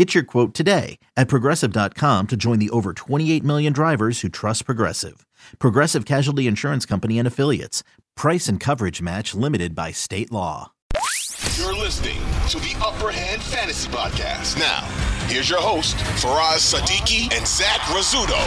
[0.00, 4.64] Get your quote today at progressive.com to join the over 28 million drivers who trust
[4.64, 5.26] Progressive.
[5.58, 7.82] Progressive Casualty Insurance Company and Affiliates.
[8.16, 10.72] Price and coverage match limited by state law.
[11.58, 12.16] You're listening
[12.48, 14.58] to the Upper Hand Fantasy Podcast.
[14.58, 14.86] Now,
[15.26, 18.40] here's your host, Faraz Sadiki and Zach Rizzuto.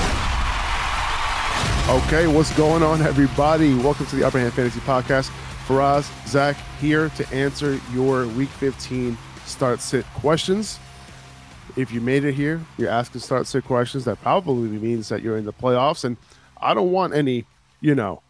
[2.08, 3.76] Okay, what's going on, everybody?
[3.76, 5.30] Welcome to the Upper Hand Fantasy Podcast.
[5.68, 9.16] Faraz, Zach here to answer your Week 15
[9.46, 10.80] start sit questions.
[11.76, 14.06] If you made it here, you're asking start sit questions.
[14.06, 16.18] That probably means that you're in the playoffs, and
[16.62, 17.46] I don't want any,
[17.82, 18.22] you know,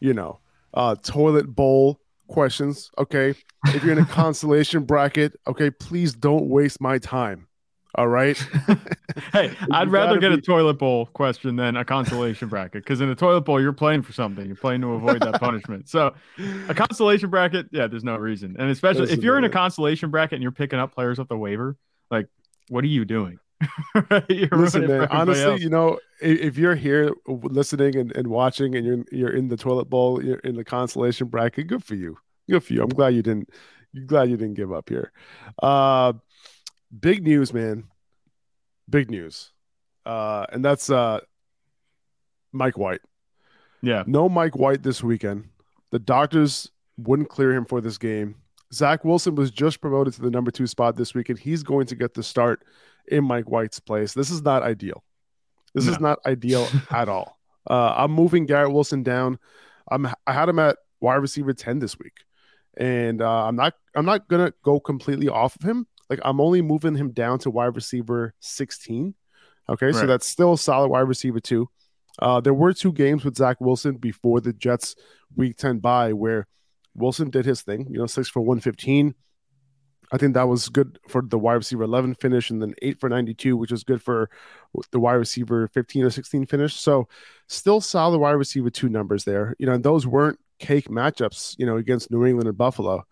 [0.00, 0.38] you know,
[0.74, 1.98] uh, toilet bowl
[2.28, 2.90] questions.
[2.98, 3.34] Okay,
[3.66, 7.48] if you're in a consolation bracket, okay, please don't waste my time.
[7.94, 8.36] All right.
[9.32, 13.14] hey, I'd rather get a toilet bowl question than a consolation bracket because in a
[13.14, 14.46] toilet bowl you're playing for something.
[14.46, 15.88] You're playing to avoid that punishment.
[15.88, 16.14] So
[16.68, 18.54] a consolation bracket, yeah, there's no reason.
[18.56, 21.26] And especially Listen, if you're in a consolation bracket and you're picking up players off
[21.26, 21.76] the waiver,
[22.10, 22.28] like
[22.68, 23.38] what are you doing?
[24.28, 25.08] you're Listen, man.
[25.10, 25.60] Honestly, else.
[25.60, 29.56] you know, if, if you're here listening and, and watching, and you're you're in the
[29.56, 31.66] toilet bowl, you're in the consolation bracket.
[31.66, 32.18] Good for you.
[32.48, 32.82] Good for you.
[32.82, 33.50] I'm glad you didn't.
[33.96, 35.12] I'm glad you didn't give up here.
[35.60, 36.12] Uh,
[36.98, 37.84] big news, man.
[38.88, 39.50] Big news.
[40.06, 41.20] Uh, and that's uh,
[42.52, 43.00] Mike White.
[43.82, 44.04] yeah.
[44.06, 45.48] No Mike White this weekend.
[45.90, 48.36] The doctors wouldn't clear him for this game.
[48.72, 51.86] Zach Wilson was just promoted to the number two spot this week, and he's going
[51.86, 52.62] to get the start
[53.06, 54.12] in Mike White's place.
[54.12, 55.02] This is not ideal.
[55.74, 57.38] This is not ideal at all.
[57.68, 59.38] Uh, I'm moving Garrett Wilson down.
[59.90, 62.24] I'm I had him at wide receiver 10 this week.
[62.76, 65.86] And uh, I'm not I'm not gonna go completely off of him.
[66.08, 69.14] Like I'm only moving him down to wide receiver 16.
[69.70, 71.68] Okay, so that's still a solid wide receiver two.
[72.18, 74.96] Uh, there were two games with Zach Wilson before the Jets
[75.36, 76.46] week 10 bye where
[76.94, 79.14] Wilson did his thing, you know, six for 115.
[80.10, 83.10] I think that was good for the wide receiver 11 finish and then eight for
[83.10, 84.30] 92, which was good for
[84.90, 86.74] the wide receiver 15 or 16 finish.
[86.74, 87.08] So
[87.46, 89.54] still solid wide receiver two numbers there.
[89.58, 93.06] You know, and those weren't cake matchups, you know, against New England and Buffalo.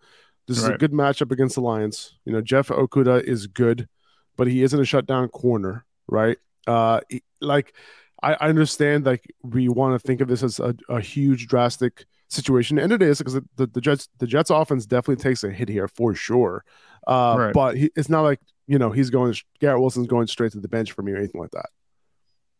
[0.47, 2.15] This is a good matchup against the Lions.
[2.25, 3.87] You know, Jeff Okudah is good,
[4.35, 6.37] but he isn't a shutdown corner, right?
[6.65, 7.75] Uh, he- like
[8.23, 12.05] I, I understand, like we want to think of this as a, a huge, drastic
[12.29, 15.69] situation, and it is because the, the Jets the Jets offense definitely takes a hit
[15.69, 16.63] here for sure.
[17.07, 17.53] Uh, Right.
[17.53, 20.67] but he, it's not like you know he's going Garrett Wilson's going straight to the
[20.67, 21.67] bench for me or anything like that.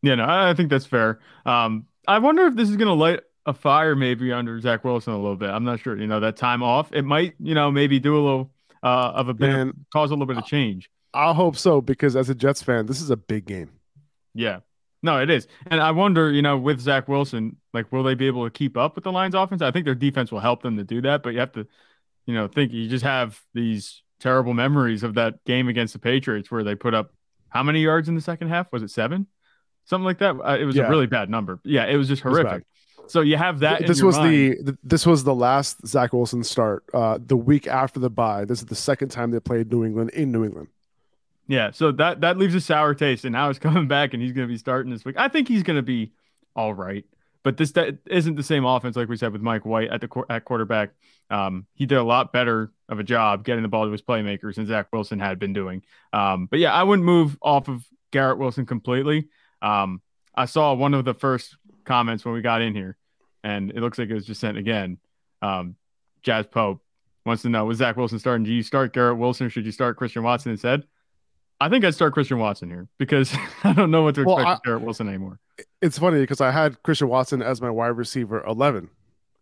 [0.02, 1.20] Yeah, no, I think that's fair.
[1.46, 5.14] Um, I wonder if this is going to light a fire maybe under Zach Wilson
[5.14, 5.50] a little bit.
[5.50, 5.98] I'm not sure.
[5.98, 8.52] You know, that time off, it might, you know, maybe do a little
[8.84, 10.90] uh, of a bit, of- cause a little bit of change.
[11.14, 13.72] I hope so because as a Jets fan, this is a big game.
[14.36, 14.60] Yeah.
[15.02, 15.48] No, it is.
[15.66, 18.76] And I wonder, you know, with Zach Wilson, like, will they be able to keep
[18.78, 19.62] up with the Lions offense?
[19.62, 21.68] I think their defense will help them to do that, but you have to,
[22.26, 26.50] you know, think you just have these terrible memories of that game against the Patriots
[26.52, 27.14] where they put up
[27.50, 28.72] how many yards in the second half?
[28.72, 29.28] Was it seven?
[29.86, 30.36] Something like that.
[30.44, 30.88] Uh, it was Yeah.
[30.88, 31.60] a really bad number.
[31.64, 32.64] Yeah, it was just was horrific.
[33.08, 33.88] So you have that.
[33.88, 34.58] this was mind.
[34.68, 36.84] the this was the last Zach Wilson start.
[36.94, 38.44] Uh, the week after the bye.
[38.44, 40.68] This is the second time they played New England in New England.
[41.48, 44.34] Yeah, so that that leaves a sour taste, and now he's coming back, and he's
[44.34, 45.16] going to be starting this week.
[45.18, 46.12] I think he's going to be
[46.54, 47.06] all right,
[47.48, 50.26] but this that isn't the same offense like we said with Mike White at the
[50.30, 50.90] at quarterback.
[51.30, 54.56] Um, he did a lot better of a job getting the ball to his playmakers
[54.56, 55.82] than Zach Wilson had been doing.
[56.12, 59.30] Um, but yeah, I wouldn't move off of Garrett Wilson completely.
[59.62, 60.02] Um,
[60.36, 61.56] I saw one of the first
[61.86, 62.98] comments when we got in here,
[63.46, 64.98] and it looks like it was just sent again.
[65.42, 65.78] Um,
[66.24, 66.82] Jazz Pope
[67.26, 68.44] wants to know: Was Zach Wilson starting?
[68.44, 69.48] Do you start Garrett Wilson?
[69.48, 70.84] Or should you start Christian Watson instead?
[71.60, 74.62] I think I'd start Christian Watson here because I don't know what to Well, expect
[74.66, 75.40] I- Garrett Wilson anymore.
[75.82, 78.90] It's funny because I had Christian Watson as my wide receiver eleven,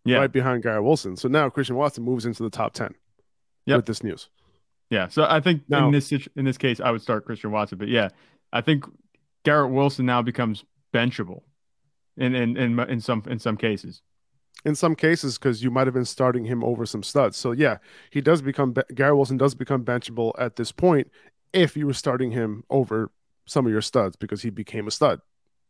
[0.04, 1.16] Yeah, right behind Garrett Wilson.
[1.16, 2.94] So now Christian Watson moves into the top ten
[3.66, 3.76] Yep.
[3.78, 4.28] with this news.
[4.90, 5.08] yeah.
[5.08, 7.76] So I think Now- in this in this case, I would start Christian Watson.
[7.78, 8.08] But yeah,
[8.52, 8.84] I think
[9.44, 10.64] Garrett Wilson now becomes
[10.94, 11.42] benchable
[12.16, 14.00] in in in, in some in some cases.
[14.64, 17.36] in some cases because you might have been starting him over some studs.
[17.36, 17.76] So yeah,
[18.10, 21.10] he does become Garrett Wilson does become benchable at this point
[21.56, 23.10] if you were starting him over
[23.46, 25.20] some of your studs because he became a stud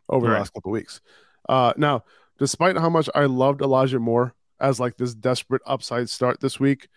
[0.09, 0.33] over right.
[0.33, 1.01] the last couple weeks.
[1.49, 2.05] Uh, now,
[2.39, 6.89] despite how much I loved Elijah Moore as like this desperate upside start this week,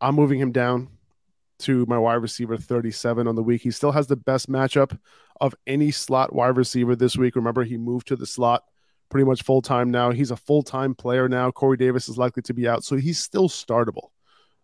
[0.00, 0.88] I'm moving him down
[1.60, 3.62] to my wide receiver 37 on the week.
[3.62, 4.98] He still has the best matchup
[5.40, 7.36] of any slot wide receiver this week.
[7.36, 8.64] Remember, he moved to the slot
[9.08, 10.10] pretty much full time now.
[10.10, 11.50] He's a full time player now.
[11.50, 14.10] Corey Davis is likely to be out, so he's still startable.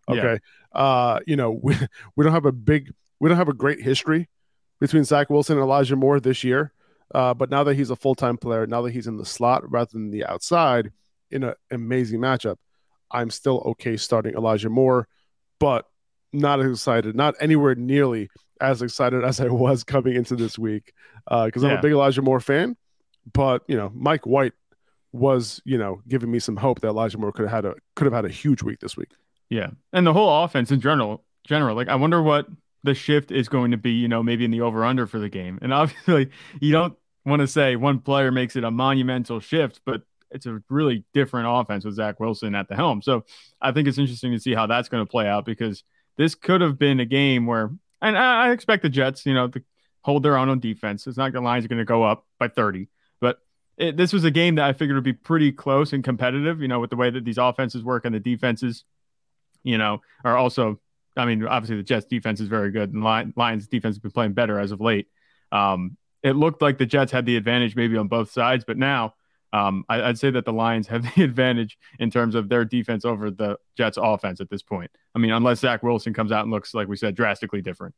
[0.07, 0.39] Okay.
[0.75, 0.79] Yeah.
[0.79, 1.75] Uh, you know, we,
[2.15, 2.93] we don't have a big,
[3.23, 4.27] we don't have a great history
[4.81, 6.73] between Zach Wilson and Elijah Moore this year.
[7.15, 9.63] Uh, but now that he's a full time player, now that he's in the slot
[9.71, 10.91] rather than the outside
[11.31, 12.57] in an amazing matchup,
[13.09, 15.07] I'm still okay starting Elijah Moore,
[15.57, 15.85] but
[16.33, 18.29] not as excited, not anywhere nearly
[18.59, 20.91] as excited as I was coming into this week
[21.23, 22.75] because uh, I'm a big Elijah Moore fan.
[23.31, 24.53] But you know, Mike White
[25.13, 28.03] was you know giving me some hope that Elijah Moore could have had a could
[28.03, 29.11] have had a huge week this week.
[29.49, 32.47] Yeah, and the whole offense in general, general, like I wonder what
[32.83, 33.91] the shift is going to be.
[33.91, 36.95] You know, maybe in the over under for the game, and obviously you don't
[37.25, 40.01] want to say one player makes it a monumental shift, but
[40.33, 43.01] it's a really different offense with Zach Wilson at the helm.
[43.01, 43.23] So
[43.61, 45.83] I think it's interesting to see how that's going to play out because
[46.17, 47.71] this could have been a game where,
[48.01, 49.63] and I expect the Jets, you know, to
[50.01, 51.07] hold their own on defense.
[51.07, 52.89] It's not the lines are going to go up by 30,
[53.21, 53.39] but
[53.77, 56.67] it, this was a game that I figured would be pretty close and competitive, you
[56.67, 58.83] know, with the way that these offenses work and the defenses,
[59.63, 60.79] you know, are also,
[61.15, 64.33] I mean, obviously the Jets defense is very good and Lions defense has been playing
[64.33, 65.07] better as of late.
[65.51, 69.13] Um, it looked like the Jets had the advantage maybe on both sides, but now
[69.51, 73.05] um, I, would say that the Lions have the advantage in terms of their defense
[73.05, 74.91] over the Jets offense at this point.
[75.13, 77.93] I mean, unless Zach Wilson comes out and looks, like we said, drastically different.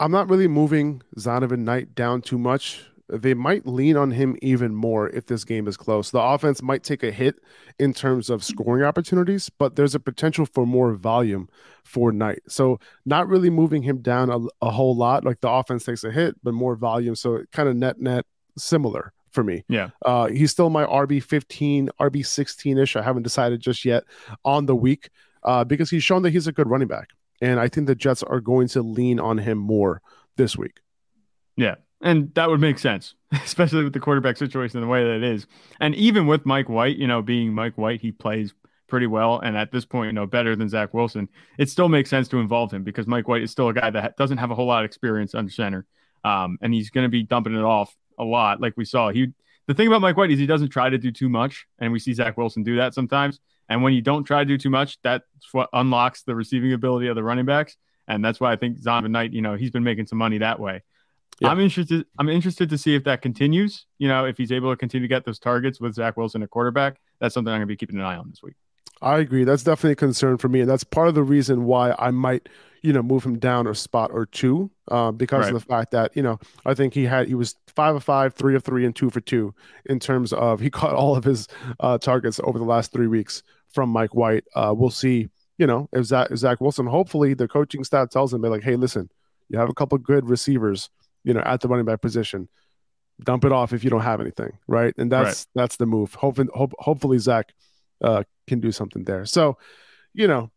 [0.00, 4.74] I'm not really moving Zonovan Knight down too much they might lean on him even
[4.74, 6.10] more if this game is close.
[6.10, 7.36] The offense might take a hit
[7.78, 11.48] in terms of scoring opportunities, but there's a potential for more volume
[11.84, 12.40] for Knight.
[12.48, 15.24] So, not really moving him down a, a whole lot.
[15.24, 17.14] Like the offense takes a hit, but more volume.
[17.14, 18.24] So, kind of net net
[18.56, 19.64] similar for me.
[19.68, 19.90] Yeah.
[20.04, 22.96] Uh, he's still my RB 15, RB 16 ish.
[22.96, 24.04] I haven't decided just yet
[24.44, 25.10] on the week
[25.42, 27.10] uh, because he's shown that he's a good running back.
[27.42, 30.00] And I think the Jets are going to lean on him more
[30.36, 30.80] this week.
[31.56, 31.74] Yeah.
[32.04, 35.46] And that would make sense, especially with the quarterback situation the way that it is.
[35.80, 38.54] And even with Mike White, you know, being Mike White, he plays
[38.86, 39.40] pretty well.
[39.40, 41.28] And at this point, you know, better than Zach Wilson.
[41.58, 44.16] It still makes sense to involve him because Mike White is still a guy that
[44.16, 45.86] doesn't have a whole lot of experience under center.
[46.24, 49.10] Um, and he's going to be dumping it off a lot, like we saw.
[49.10, 49.32] He
[49.66, 51.98] the thing about Mike White is he doesn't try to do too much, and we
[51.98, 53.40] see Zach Wilson do that sometimes.
[53.70, 57.06] And when you don't try to do too much, that's what unlocks the receiving ability
[57.06, 57.76] of the running backs.
[58.06, 60.60] And that's why I think Zonovan Knight, you know, he's been making some money that
[60.60, 60.82] way.
[61.40, 61.48] Yeah.
[61.48, 62.06] I'm interested.
[62.18, 63.86] I'm interested to see if that continues.
[63.98, 66.50] You know, if he's able to continue to get those targets with Zach Wilson at
[66.50, 68.54] quarterback, that's something I'm going to be keeping an eye on this week.
[69.02, 69.44] I agree.
[69.44, 72.48] That's definitely a concern for me, and that's part of the reason why I might,
[72.82, 75.54] you know, move him down a spot or two, uh, because right.
[75.54, 78.34] of the fact that you know I think he had he was five of five,
[78.34, 79.54] three of three, and two for two
[79.86, 81.48] in terms of he caught all of his
[81.80, 83.42] uh, targets over the last three weeks
[83.72, 84.44] from Mike White.
[84.54, 85.28] Uh, we'll see.
[85.58, 88.64] You know, if Zach, if Zach Wilson, hopefully the coaching staff tells him, be like,
[88.64, 89.08] hey, listen,
[89.48, 90.90] you have a couple good receivers
[91.24, 92.48] you know, at the running back position.
[93.22, 94.92] Dump it off if you don't have anything, right?
[94.98, 95.46] And that's right.
[95.54, 96.14] that's the move.
[96.14, 97.52] Hopefully, hope, hopefully Zach
[98.02, 99.24] uh, can do something there.
[99.24, 99.56] So,
[100.12, 100.50] you know,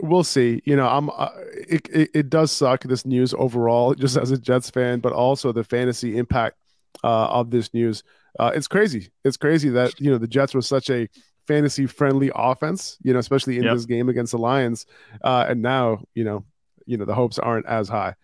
[0.00, 0.62] we'll see.
[0.64, 1.30] You know, I'm uh,
[1.68, 5.52] it, it, it does suck this news overall, just as a Jets fan, but also
[5.52, 6.56] the fantasy impact
[7.02, 8.02] uh, of this news.
[8.38, 9.10] Uh, it's crazy.
[9.24, 11.08] It's crazy that you know the Jets were such a
[11.46, 13.74] fantasy friendly offense, you know, especially in yep.
[13.74, 14.86] this game against the Lions,
[15.22, 16.44] uh, and now you know,
[16.86, 18.14] you know the hopes aren't as high.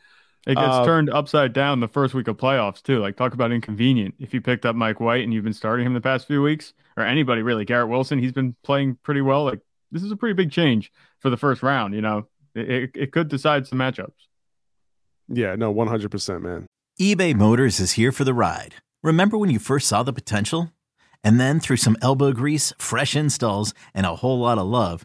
[0.47, 2.99] It gets uh, turned upside down the first week of playoffs too.
[2.99, 4.15] Like talk about inconvenient.
[4.19, 6.73] If you picked up Mike White and you've been starting him the past few weeks,
[6.97, 9.45] or anybody really, Garrett Wilson, he's been playing pretty well.
[9.45, 9.61] Like
[9.93, 11.95] this is a pretty big change for the first round.
[11.95, 14.13] You know, it, it, it could decide some matchups.
[15.29, 16.67] Yeah, no, one hundred percent, man.
[16.99, 18.77] eBay Motors is here for the ride.
[19.03, 20.73] Remember when you first saw the potential,
[21.23, 25.05] and then through some elbow grease, fresh installs, and a whole lot of love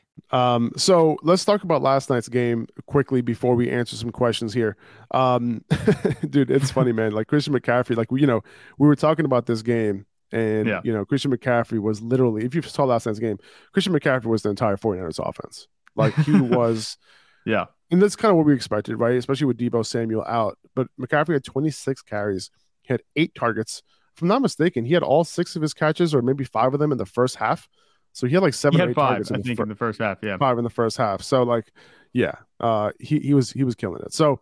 [0.31, 4.77] Um, so let's talk about last night's game quickly before we answer some questions here.
[5.11, 5.63] Um,
[6.29, 7.11] dude, it's funny, man.
[7.11, 8.41] Like Christian McCaffrey, like we, you know,
[8.77, 10.81] we were talking about this game and Yeah.
[10.83, 13.37] you know, Christian McCaffrey was literally, if you saw last night's game,
[13.73, 15.67] Christian McCaffrey was the entire 49ers offense.
[15.95, 16.97] Like he was
[17.45, 17.65] Yeah.
[17.89, 19.15] and that's kind of what we expected, right?
[19.15, 20.57] Especially with Deebo Samuel out.
[20.75, 22.49] But McCaffrey had 26 carries,
[22.83, 23.83] he had eight targets.
[24.15, 26.79] If I'm not mistaken, he had all six of his catches, or maybe five of
[26.79, 27.67] them in the first half.
[28.13, 29.57] So he had like seven He or had eight five, targets I in the think,
[29.57, 30.17] fir- in the first half.
[30.21, 30.37] Yeah.
[30.37, 31.21] five in the first half.
[31.21, 31.71] So like,
[32.13, 34.13] yeah, uh, he he was he was killing it.
[34.13, 34.39] So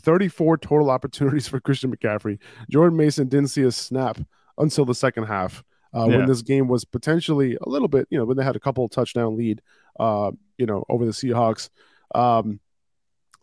[0.00, 2.38] 34 total opportunities for Christian McCaffrey.
[2.70, 4.18] Jordan Mason didn't see a snap
[4.58, 5.62] until the second half.
[5.94, 6.16] Uh, Yeah.
[6.18, 8.88] When this game was potentially a little bit, you know, when they had a couple
[8.88, 9.60] touchdown lead,
[10.00, 11.68] uh, you know, over the Seahawks.
[12.14, 12.60] Um,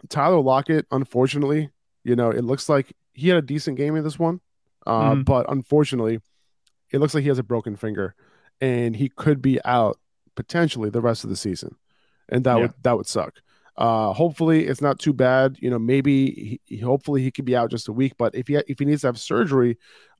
[0.10, 1.70] Tyler Lockett, unfortunately,
[2.04, 4.40] you know, it looks like he had a decent game in this one,
[4.88, 5.26] uh, Mhm.
[5.26, 6.20] but unfortunately,
[6.92, 8.16] it looks like he has a broken finger,
[8.62, 9.98] and he could be out
[10.36, 11.76] potentially the rest of the season,
[12.30, 12.62] and that Yeah.
[12.64, 13.36] would that would suck.
[13.78, 15.58] Uh, hopefully, it's not too bad.
[15.62, 18.56] You know, maybe he, hopefully he could be out just a week, but if he
[18.68, 19.78] if he needs to have surgery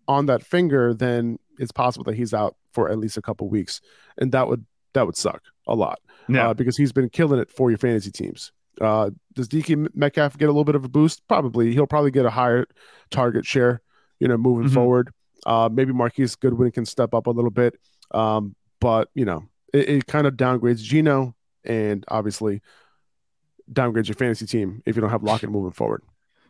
[0.08, 3.82] on that finger, then it's possible that he's out for at least a couple weeks,
[4.18, 6.50] and that would that would suck a lot Yeah.
[6.50, 8.52] uh, because he's been killing it for your fantasy teams.
[8.82, 11.28] Uh, does DK Metcalf get a little bit of a boost?
[11.28, 11.74] Probably.
[11.74, 12.66] He'll probably get a higher
[13.12, 13.82] target share,
[14.20, 14.74] you know, moving Mhm.
[14.74, 15.12] forward.
[15.46, 17.76] Uh, maybe Marquise Goodwin can step up a little bit.
[18.12, 22.62] Um, but, you know, it, it kind of downgrades Geno and obviously
[23.72, 26.04] downgrades your fantasy team if you don't have Lockett moving forward.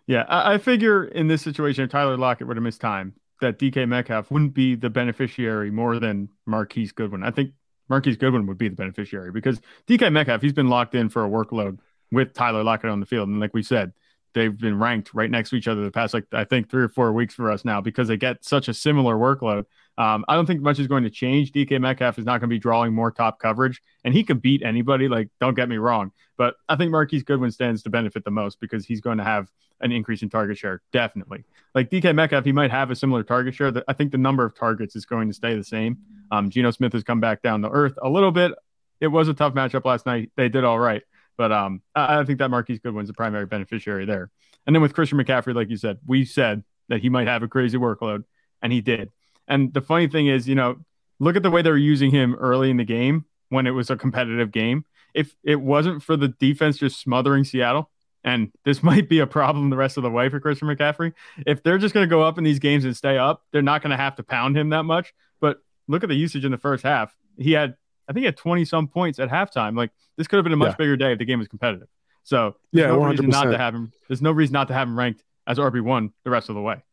[0.08, 3.60] Yeah, I, I figure in this situation, if Tyler Lockett were to miss time, that
[3.60, 7.24] DK Metcalf wouldn't be the beneficiary more than Marquise Goodwin.
[7.24, 7.52] I think
[7.90, 11.30] Marquise Goodwin would be the beneficiary because DK Metcalf, he's been locked in for a
[11.30, 11.80] workload
[12.12, 13.30] with Tyler Lockett on the field.
[13.30, 13.94] And like we said,
[14.34, 16.90] they've been ranked right next to each other the past, like, I think three or
[16.90, 19.66] four weeks for us now because they get such a similar workload.
[20.00, 21.52] Um, I don't think much is going to change.
[21.52, 24.64] DK Metcalf is not going to be drawing more top coverage, and he could beat
[24.64, 25.10] anybody.
[25.10, 28.62] Like, don't get me wrong, but I think Marquise Goodwin stands to benefit the most
[28.62, 29.52] because he's going to have
[29.82, 31.44] an increase in target share, definitely.
[31.76, 33.74] Like DK Metcalf, he might have a similar target share.
[33.90, 35.98] I think the number of targets is going to stay the same.
[36.32, 38.54] Um, Geno Smith has come back down to earth a little bit.
[39.02, 40.32] It was a tough matchup last night.
[40.38, 41.04] They did all right,
[41.38, 44.32] but um, I, I think that Marquise Goodwin's the primary beneficiary there.
[44.66, 47.50] And then with Christian McCaffrey, like you said, we said that he might have a
[47.50, 48.24] crazy workload,
[48.62, 49.12] and he did.
[49.50, 50.78] And the funny thing is, you know,
[51.20, 53.90] look at the way they were using him early in the game when it was
[53.90, 54.86] a competitive game.
[55.14, 57.90] If it wasn't for the defense just smothering Seattle,
[58.24, 61.14] and this might be a problem the rest of the way for Christian McCaffrey,
[61.48, 63.82] if they're just going to go up in these games and stay up, they're not
[63.82, 65.14] going to have to pound him that much.
[65.42, 67.16] But look at the usage in the first half.
[67.38, 67.76] He had,
[68.08, 69.76] I think, he had 20 some points at halftime.
[69.76, 70.76] Like this could have been a much Yeah.
[70.78, 71.88] bigger day if the game was competitive.
[72.24, 73.92] So there's Yeah, no reason not to have him.
[74.08, 76.62] There's no reason not to have him ranked as RB one the rest of the
[76.62, 76.84] way.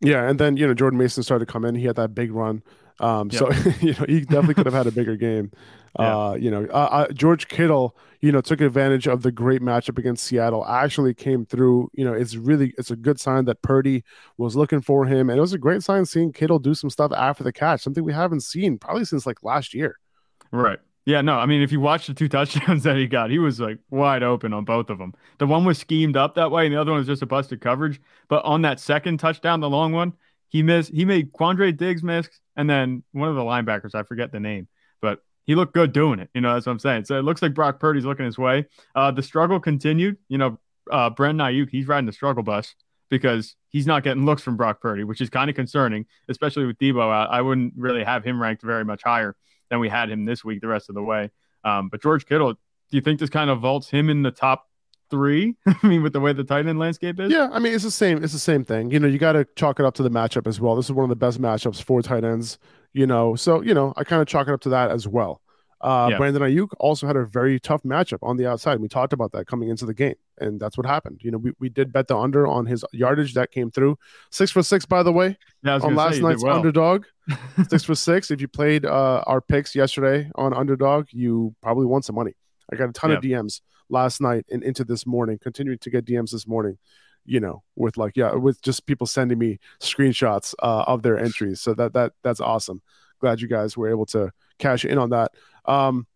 [0.00, 1.74] Yeah, and then you know Jordan Mason started to come in.
[1.74, 2.62] He had that big run,
[3.00, 3.50] um, so
[3.80, 5.50] you know he definitely could have had a bigger game.
[5.98, 6.16] Yeah.
[6.16, 9.96] Uh, you know, uh, uh, George Kittle, you know, took advantage of the great matchup
[9.96, 10.66] against Seattle.
[10.66, 11.90] Actually, came through.
[11.94, 14.04] You know, it's really it's a good sign that Purdy
[14.36, 17.12] was looking for him, and it was a great sign seeing Kittle do some stuff
[17.12, 19.96] after the catch, something we haven't seen probably since like last year.
[20.52, 20.78] Right.
[21.06, 23.60] Yeah, no, I mean, if you watch the two touchdowns that he got, he was
[23.60, 25.14] like wide open on both of them.
[25.38, 27.60] The one was schemed up that way, and the other one was just a busted
[27.60, 28.00] coverage.
[28.28, 30.12] But on that second touchdown, the long one,
[30.48, 30.92] he missed.
[30.92, 34.66] He made Quandre Diggs miss, and then one of the linebackers, I forget the name,
[35.00, 36.28] but he looked good doing it.
[36.34, 37.04] You know, that's what I'm saying.
[37.04, 38.66] So it looks like Brock Purdy's looking his way.
[38.96, 40.16] Uh, the struggle continued.
[40.28, 40.58] You know,
[40.90, 42.74] uh, Brent Aiyuk, he's riding the struggle bus
[43.10, 46.78] because he's not getting looks from Brock Purdy, which is kind of concerning, especially with
[46.78, 47.30] Deebo out.
[47.30, 49.36] I wouldn't really have him ranked very much higher
[49.70, 51.30] than we had him this week the rest of the way.
[51.64, 52.58] Um, but George Kittle, do
[52.90, 54.66] you think this kind of vaults him in the top
[55.10, 55.56] three?
[55.66, 57.32] I mean, with the way the tight end landscape is?
[57.32, 58.22] Yeah, I mean it's the same.
[58.22, 58.90] It's the same thing.
[58.90, 60.76] You know, you got to chalk it up to the matchup as well.
[60.76, 62.58] This is one of the best matchups for tight ends.
[62.92, 65.40] You know, so you know I kind of chalk it up to that as well.
[65.82, 66.16] Uh, Yeah.
[66.16, 68.80] Brandon Aiyuk also had a very tough matchup on the outside.
[68.80, 71.20] We talked about that coming into the game, and that's what happened.
[71.22, 73.98] You know, we, we did bet the under on his yardage that came through.
[74.30, 76.56] Six for six, by the way, Yeah, on last night's well.
[76.56, 77.04] underdog.
[77.68, 78.30] Six for six.
[78.30, 82.34] If you played uh, our picks yesterday on underdog, you probably won some money.
[82.72, 86.04] I got a ton of DMs last night and into this morning, continuing to get
[86.04, 86.78] DMs this morning,
[87.24, 91.60] you know, with like, yeah, with just people sending me screenshots uh, of their entries.
[91.60, 92.82] So that, that, that's awesome.
[93.20, 95.32] Glad you guys were able to cash in on that.
[95.64, 96.06] Um,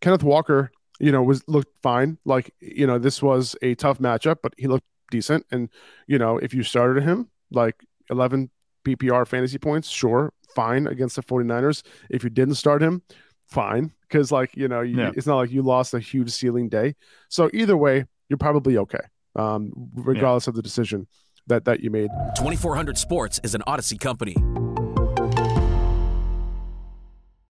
[0.00, 2.18] Kenneth Walker, you know, was looked fine.
[2.24, 5.46] Like, you know, this was a tough matchup, but he looked decent.
[5.50, 5.68] And,
[6.06, 8.50] you know, if you started him, like 11
[8.84, 11.82] PPR fantasy points, sure, fine against the 49ers.
[12.10, 13.02] If you didn't start him,
[13.46, 13.92] fine.
[14.08, 15.10] Because, like, you know, you, Yeah.
[15.16, 16.94] it's not like you lost a huge ceiling day.
[17.28, 19.00] So either way, you're probably okay,
[19.36, 21.06] um, regardless of the decision.
[21.46, 22.08] that that you made.
[22.36, 24.34] 2400 Sports is an Audacy company.